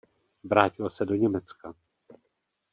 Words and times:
Vrátil 0.43 0.89
se 0.89 1.05
do 1.05 1.15
Německa. 1.15 1.75